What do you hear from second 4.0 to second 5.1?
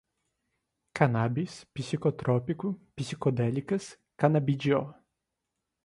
canabidiol